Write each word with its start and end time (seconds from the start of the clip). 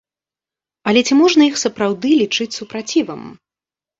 Але 0.91 1.01
ці 1.09 1.17
можна 1.19 1.41
іх 1.51 1.59
сапраўды 1.65 2.09
лічыць 2.21 2.57
супрацівам? 2.57 3.21